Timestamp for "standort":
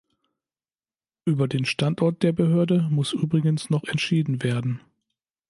1.63-2.23